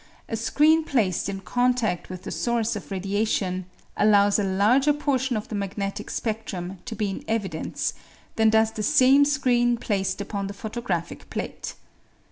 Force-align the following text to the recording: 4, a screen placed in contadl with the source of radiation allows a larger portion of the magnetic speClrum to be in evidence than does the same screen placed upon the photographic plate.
4, 0.25 0.25
a 0.29 0.35
screen 0.35 0.83
placed 0.83 1.29
in 1.29 1.41
contadl 1.41 2.09
with 2.09 2.23
the 2.23 2.31
source 2.31 2.75
of 2.75 2.89
radiation 2.89 3.67
allows 3.95 4.39
a 4.39 4.43
larger 4.43 4.93
portion 4.93 5.37
of 5.37 5.47
the 5.47 5.53
magnetic 5.53 6.07
speClrum 6.07 6.83
to 6.85 6.95
be 6.95 7.11
in 7.11 7.23
evidence 7.27 7.93
than 8.35 8.49
does 8.49 8.71
the 8.71 8.81
same 8.81 9.23
screen 9.23 9.77
placed 9.77 10.19
upon 10.19 10.47
the 10.47 10.55
photographic 10.55 11.29
plate. 11.29 11.75